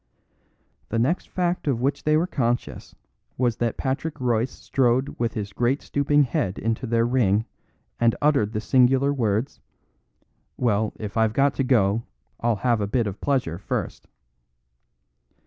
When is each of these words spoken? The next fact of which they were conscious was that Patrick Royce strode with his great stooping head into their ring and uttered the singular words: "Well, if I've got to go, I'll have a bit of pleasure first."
The 0.89 0.97
next 0.97 1.29
fact 1.29 1.67
of 1.67 1.79
which 1.79 2.05
they 2.05 2.17
were 2.17 2.25
conscious 2.25 2.95
was 3.37 3.57
that 3.57 3.77
Patrick 3.77 4.19
Royce 4.19 4.49
strode 4.49 5.09
with 5.19 5.35
his 5.35 5.53
great 5.53 5.83
stooping 5.83 6.23
head 6.23 6.57
into 6.57 6.87
their 6.87 7.05
ring 7.05 7.45
and 7.99 8.15
uttered 8.19 8.53
the 8.53 8.61
singular 8.61 9.13
words: 9.13 9.59
"Well, 10.57 10.91
if 10.97 11.17
I've 11.17 11.33
got 11.33 11.53
to 11.53 11.63
go, 11.63 12.01
I'll 12.39 12.55
have 12.65 12.81
a 12.81 12.87
bit 12.87 13.05
of 13.05 13.21
pleasure 13.21 13.59
first." 13.59 14.07